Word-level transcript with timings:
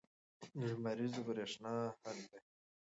لمریزه 0.69 1.21
برېښنا 1.27 1.73
حل 2.01 2.19
دی. 2.31 2.39